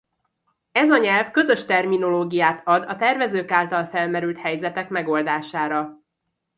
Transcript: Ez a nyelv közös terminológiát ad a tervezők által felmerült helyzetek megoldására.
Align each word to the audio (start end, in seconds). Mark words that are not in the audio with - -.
Ez 0.71 0.89
a 0.91 0.97
nyelv 0.97 1.31
közös 1.31 1.65
terminológiát 1.65 2.61
ad 2.67 2.89
a 2.89 2.95
tervezők 2.95 3.51
által 3.51 3.85
felmerült 3.85 4.37
helyzetek 4.37 4.89
megoldására. 4.89 5.99